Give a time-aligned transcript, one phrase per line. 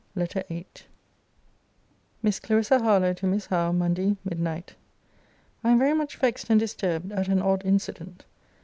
[0.15, 0.65] LETTER VIII
[2.23, 4.73] MISS CLARISSA HARLOWE, TO MISS HOWE MONDAY MIDNIGHT.
[5.63, 8.25] I am very much vexed and disturbed at an odd incident.